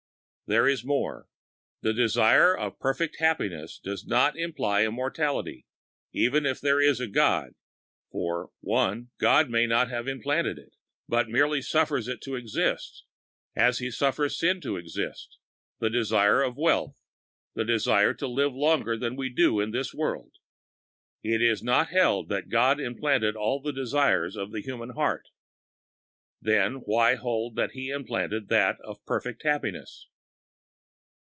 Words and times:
There 0.49 0.67
is 0.67 0.83
more: 0.83 1.27
the 1.81 1.93
desire 1.93 2.53
of 2.57 2.77
perfect 2.77 3.19
happiness 3.21 3.79
does 3.81 4.05
not 4.05 4.35
imply 4.37 4.83
immortality, 4.83 5.65
even 6.11 6.45
if 6.45 6.59
there 6.59 6.81
is 6.81 6.99
a 6.99 7.07
God, 7.07 7.53
for: 8.11 8.51
(1) 8.59 9.11
God 9.17 9.49
may 9.49 9.65
not 9.65 9.89
have 9.89 10.09
implanted 10.09 10.57
it, 10.57 10.75
but 11.07 11.29
merely 11.29 11.61
suffers 11.61 12.09
it 12.09 12.19
to 12.23 12.35
exist, 12.35 13.05
as 13.55 13.79
He 13.79 13.89
suffers 13.89 14.37
sin 14.37 14.59
to 14.59 14.75
exist, 14.75 15.37
the 15.79 15.89
desire 15.89 16.41
of 16.41 16.57
wealth, 16.57 16.97
the 17.55 17.63
desire 17.63 18.13
to 18.15 18.27
live 18.27 18.53
longer 18.53 18.97
than 18.97 19.15
we 19.15 19.29
do 19.29 19.61
in 19.61 19.71
this 19.71 19.93
world. 19.93 20.33
It 21.23 21.41
is 21.41 21.63
not 21.63 21.91
held 21.91 22.27
that 22.27 22.49
God 22.49 22.77
implanted 22.77 23.37
all 23.37 23.61
the 23.61 23.71
desires 23.71 24.35
of 24.35 24.51
the 24.51 24.59
human 24.61 24.89
heart. 24.89 25.29
Then 26.41 26.73
why 26.83 27.15
hold 27.15 27.55
that 27.55 27.71
He 27.71 27.87
implanted 27.89 28.49
that 28.49 28.81
of 28.81 29.05
perfect 29.05 29.43
happiness? 29.43 30.09